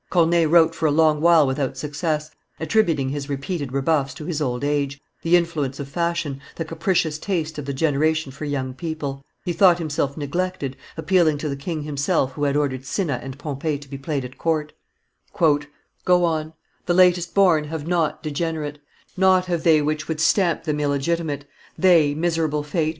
[0.09, 4.63] Corneille wrote for a long while without success, attributing his repeated rebuffs to his old
[4.63, 9.53] age, the influence of fashion, the capricious taste of the generation for young people; he
[9.53, 13.87] thought himself neglected, appealing to the king himself, who had ordered Cinna and Pompee to
[13.87, 14.73] be played at court:
[15.39, 16.53] "Go on;
[16.87, 18.79] the latest born have naught degenerate,
[19.15, 21.45] Naught have they which would stamp them illegitimate
[21.77, 22.89] They, miserable fate!